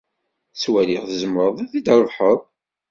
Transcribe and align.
Ttwaliɣ 0.53 1.03
tzemreḍ 1.05 1.57
ad 1.63 1.67
t-id-trebḥeḍ. 1.71 2.39